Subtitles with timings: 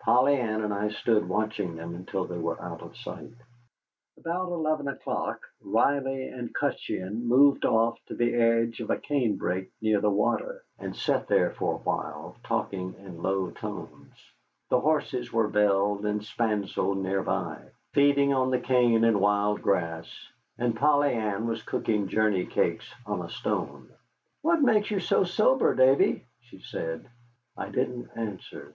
[0.00, 3.32] Polly Ann and I stood watching them until they were out of sight.
[4.16, 9.70] About eleven o'clock Riley and Cutcheon moved off to the edge of a cane brake
[9.80, 14.12] near the water, and sat there for a while, talking in low tones.
[14.68, 17.60] The horses were belled and spancelled near by,
[17.92, 20.12] feeding on the cane and wild grass,
[20.58, 23.88] and Polly Ann was cooking journey cakes on a stone.
[24.42, 27.08] "What makes you so sober, Davy?" she said.
[27.56, 28.74] I didn't answer.